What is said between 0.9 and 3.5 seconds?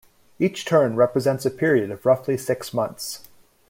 represents a period of roughly six months.